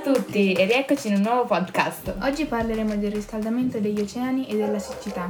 tutti 0.00 0.52
e 0.52 0.64
rieccoci 0.64 1.08
in 1.08 1.14
un 1.14 1.22
nuovo 1.22 1.44
podcast. 1.44 2.14
Oggi 2.22 2.44
parleremo 2.44 2.96
del 2.96 3.10
riscaldamento 3.10 3.80
degli 3.80 4.00
oceani 4.00 4.46
e 4.46 4.56
della 4.56 4.78
siccità. 4.78 5.28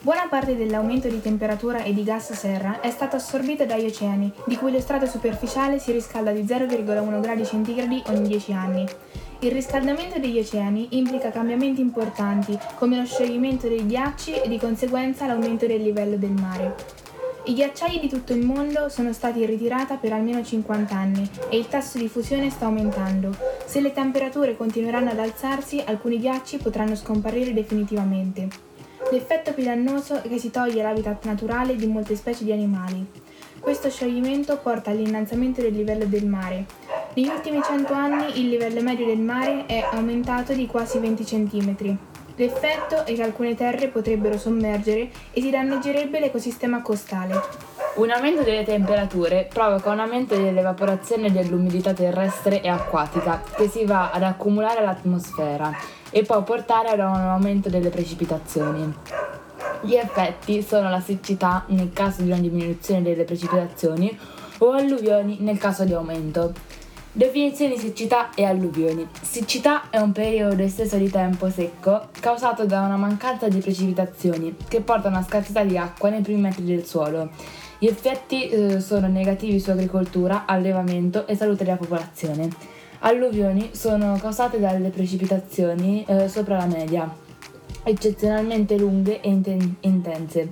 Buona 0.00 0.28
parte 0.30 0.56
dell'aumento 0.56 1.08
di 1.08 1.20
temperatura 1.20 1.82
e 1.82 1.92
di 1.92 2.04
gas 2.04 2.32
serra 2.32 2.80
è 2.80 2.90
stato 2.90 3.16
assorbito 3.16 3.64
dagli 3.64 3.86
oceani, 3.86 4.32
di 4.46 4.56
cui 4.56 4.70
lo 4.70 4.78
strato 4.80 5.06
superficiale 5.06 5.80
si 5.80 5.90
riscalda 5.90 6.30
di 6.30 6.42
0,1 6.42 7.20
gradi 7.20 7.44
centigradi 7.44 8.04
ogni 8.06 8.28
10 8.28 8.52
anni. 8.52 8.86
Il 9.40 9.50
riscaldamento 9.50 10.20
degli 10.20 10.38
oceani 10.38 10.88
implica 10.90 11.30
cambiamenti 11.30 11.80
importanti, 11.80 12.56
come 12.76 12.98
lo 12.98 13.04
scioglimento 13.04 13.66
dei 13.66 13.84
ghiacci 13.84 14.34
e 14.42 14.48
di 14.48 14.58
conseguenza 14.58 15.26
l'aumento 15.26 15.66
del 15.66 15.82
livello 15.82 16.16
del 16.16 16.30
mare. 16.30 17.02
I 17.46 17.52
ghiacciai 17.52 18.00
di 18.00 18.08
tutto 18.08 18.32
il 18.32 18.42
mondo 18.42 18.88
sono 18.88 19.12
stati 19.12 19.40
in 19.40 19.46
ritirata 19.46 19.96
per 19.96 20.14
almeno 20.14 20.42
50 20.42 20.96
anni 20.96 21.28
e 21.50 21.58
il 21.58 21.68
tasso 21.68 21.98
di 21.98 22.08
fusione 22.08 22.48
sta 22.48 22.64
aumentando. 22.64 23.36
Se 23.66 23.82
le 23.82 23.92
temperature 23.92 24.56
continueranno 24.56 25.10
ad 25.10 25.18
alzarsi, 25.18 25.82
alcuni 25.84 26.18
ghiacci 26.18 26.56
potranno 26.56 26.96
scomparire 26.96 27.52
definitivamente. 27.52 28.48
L'effetto 29.10 29.52
più 29.52 29.62
dannoso 29.62 30.22
è 30.22 30.26
che 30.26 30.38
si 30.38 30.50
toglie 30.50 30.82
l'habitat 30.82 31.26
naturale 31.26 31.76
di 31.76 31.86
molte 31.86 32.16
specie 32.16 32.44
di 32.44 32.52
animali. 32.52 33.04
Questo 33.60 33.90
scioglimento 33.90 34.56
porta 34.56 34.90
all'innalzamento 34.90 35.60
del 35.60 35.74
livello 35.74 36.06
del 36.06 36.24
mare. 36.24 36.64
Negli 37.12 37.28
ultimi 37.28 37.60
100 37.62 37.92
anni 37.92 38.40
il 38.40 38.48
livello 38.48 38.80
medio 38.80 39.04
del 39.04 39.20
mare 39.20 39.66
è 39.66 39.86
aumentato 39.92 40.54
di 40.54 40.66
quasi 40.66 40.98
20 40.98 41.24
cm. 41.24 41.98
L'effetto 42.36 43.04
è 43.04 43.14
che 43.14 43.22
alcune 43.22 43.54
terre 43.54 43.86
potrebbero 43.86 44.36
sommergere 44.36 45.08
e 45.30 45.40
si 45.40 45.50
danneggerebbe 45.50 46.18
l'ecosistema 46.18 46.82
costale. 46.82 47.40
Un 47.94 48.10
aumento 48.10 48.42
delle 48.42 48.64
temperature 48.64 49.48
provoca 49.52 49.90
un 49.90 50.00
aumento 50.00 50.34
dell'evaporazione 50.34 51.30
dell'umidità 51.30 51.92
terrestre 51.92 52.60
e 52.60 52.68
acquatica 52.68 53.40
che 53.54 53.68
si 53.68 53.84
va 53.84 54.10
ad 54.10 54.24
accumulare 54.24 54.80
all'atmosfera 54.80 55.70
e 56.10 56.24
può 56.24 56.42
portare 56.42 56.88
ad 56.88 56.98
un 56.98 57.04
aumento 57.04 57.68
delle 57.68 57.90
precipitazioni. 57.90 58.92
Gli 59.82 59.94
effetti 59.94 60.60
sono 60.60 60.90
la 60.90 61.00
siccità 61.00 61.62
nel 61.68 61.92
caso 61.92 62.22
di 62.22 62.30
una 62.32 62.40
diminuzione 62.40 63.02
delle 63.02 63.22
precipitazioni 63.22 64.18
o 64.58 64.72
alluvioni 64.72 65.36
nel 65.38 65.58
caso 65.58 65.84
di 65.84 65.92
aumento. 65.92 66.52
Definizione 67.16 67.74
di 67.74 67.80
siccità 67.80 68.34
e 68.34 68.42
alluvioni. 68.42 69.06
Siccità 69.22 69.88
è 69.88 70.00
un 70.00 70.10
periodo 70.10 70.60
esteso 70.64 70.96
di 70.96 71.08
tempo 71.08 71.48
secco 71.48 72.08
causato 72.18 72.66
da 72.66 72.80
una 72.80 72.96
mancanza 72.96 73.46
di 73.46 73.60
precipitazioni 73.60 74.56
che 74.66 74.80
porta 74.80 75.06
a 75.06 75.10
una 75.12 75.22
scarsità 75.22 75.62
di 75.62 75.78
acqua 75.78 76.08
nei 76.08 76.22
primi 76.22 76.40
metri 76.40 76.64
del 76.64 76.84
suolo. 76.84 77.30
Gli 77.78 77.86
effetti 77.86 78.48
eh, 78.48 78.80
sono 78.80 79.06
negativi 79.06 79.60
su 79.60 79.70
agricoltura, 79.70 80.42
allevamento 80.44 81.28
e 81.28 81.36
salute 81.36 81.62
della 81.62 81.76
popolazione. 81.76 82.48
Alluvioni 82.98 83.70
sono 83.74 84.18
causate 84.20 84.58
dalle 84.58 84.88
precipitazioni 84.88 86.04
eh, 86.08 86.28
sopra 86.28 86.56
la 86.56 86.66
media, 86.66 87.08
eccezionalmente 87.84 88.76
lunghe 88.76 89.20
e 89.20 89.28
inten- 89.28 89.76
intense. 89.82 90.50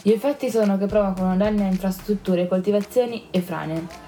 Gli 0.00 0.12
effetti 0.12 0.48
sono 0.48 0.78
che 0.78 0.86
provocano 0.86 1.36
danni 1.36 1.62
a 1.62 1.66
infrastrutture, 1.66 2.46
coltivazioni 2.46 3.26
e 3.32 3.40
frane. 3.40 4.07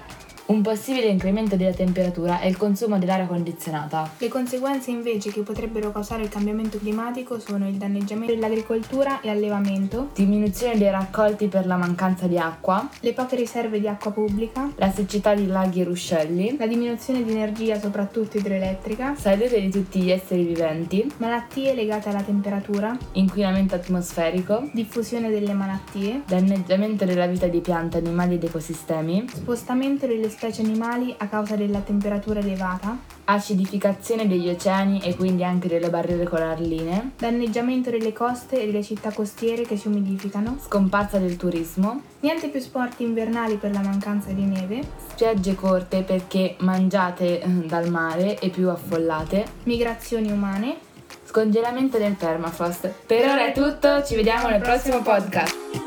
Un 0.51 0.61
possibile 0.61 1.07
incremento 1.07 1.55
della 1.55 1.71
temperatura 1.71 2.41
è 2.41 2.45
il 2.45 2.57
consumo 2.57 2.99
dell'aria 2.99 3.25
condizionata. 3.25 4.11
Le 4.17 4.27
conseguenze 4.27 4.91
invece 4.91 5.31
che 5.31 5.43
potrebbero 5.43 5.93
causare 5.93 6.23
il 6.23 6.27
cambiamento 6.27 6.77
climatico 6.77 7.39
sono 7.39 7.69
il 7.69 7.75
danneggiamento 7.75 8.33
dell'agricoltura 8.33 9.21
e 9.21 9.29
allevamento, 9.29 10.09
diminuzione 10.13 10.77
dei 10.77 10.91
raccolti 10.91 11.47
per 11.47 11.65
la 11.65 11.77
mancanza 11.77 12.27
di 12.27 12.37
acqua, 12.37 12.85
le 12.99 13.13
poche 13.13 13.37
riserve 13.37 13.79
di 13.79 13.87
acqua 13.87 14.11
pubblica, 14.11 14.69
la 14.75 14.91
siccità 14.91 15.33
di 15.33 15.47
laghi 15.47 15.79
e 15.79 15.83
ruscelli, 15.85 16.57
la 16.57 16.67
diminuzione 16.67 17.23
di 17.23 17.31
energia 17.31 17.79
soprattutto 17.79 18.37
idroelettrica, 18.37 19.15
salute 19.15 19.61
di 19.61 19.71
tutti 19.71 20.01
gli 20.01 20.11
esseri 20.11 20.43
viventi, 20.43 21.09
malattie 21.19 21.73
legate 21.73 22.09
alla 22.09 22.23
temperatura, 22.23 22.97
inquinamento 23.13 23.75
atmosferico, 23.75 24.69
diffusione 24.73 25.29
delle 25.29 25.53
malattie, 25.53 26.23
danneggiamento 26.27 27.05
della 27.05 27.27
vita 27.27 27.47
di 27.47 27.61
piante, 27.61 27.99
animali 27.99 28.35
ed 28.35 28.43
ecosistemi, 28.43 29.23
spostamento 29.33 30.05
delle 30.07 30.27
specie 30.41 30.63
animali 30.63 31.13
a 31.19 31.27
causa 31.27 31.55
della 31.55 31.81
temperatura 31.81 32.39
elevata, 32.39 32.97
acidificazione 33.25 34.27
degli 34.27 34.49
oceani 34.49 34.99
e 35.03 35.15
quindi 35.15 35.43
anche 35.43 35.67
delle 35.67 35.91
barriere 35.91 36.23
coralline, 36.23 37.11
danneggiamento 37.15 37.91
delle 37.91 38.11
coste 38.11 38.59
e 38.59 38.65
delle 38.65 38.81
città 38.81 39.11
costiere 39.11 39.67
che 39.67 39.77
si 39.77 39.85
umidificano, 39.85 40.57
scomparsa 40.59 41.19
del 41.19 41.37
turismo, 41.37 42.01
niente 42.21 42.47
più 42.47 42.59
sport 42.59 43.01
invernali 43.01 43.57
per 43.57 43.71
la 43.71 43.81
mancanza 43.81 44.31
di 44.31 44.45
neve, 44.45 44.81
spiagge 45.11 45.53
corte 45.53 46.01
perché 46.01 46.55
mangiate 46.61 47.39
eh, 47.39 47.47
dal 47.47 47.91
mare 47.91 48.39
e 48.39 48.49
più 48.49 48.67
affollate, 48.67 49.45
migrazioni 49.65 50.31
umane, 50.31 50.77
scongelamento 51.23 51.99
del 51.99 52.15
permafrost. 52.15 52.91
Per 53.05 53.25
ora 53.25 53.45
è 53.45 53.53
tutto, 53.53 54.03
ci 54.03 54.15
vediamo 54.15 54.49
nel 54.49 54.59
prossimo 54.59 55.03
podcast. 55.03 55.80